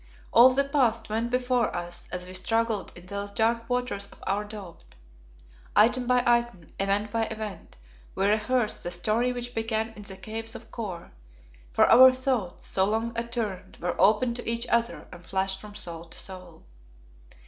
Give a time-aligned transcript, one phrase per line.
[0.33, 4.43] All the past went before us as we struggled in those dark waters of our
[4.43, 4.95] doubt.
[5.75, 7.77] Item by item, event by event,
[8.15, 11.11] we rehearsed the story which began in the Caves of Kôr,
[11.71, 16.05] for our thoughts, so long attuned, were open to each other and flashed from soul
[16.05, 16.63] to soul.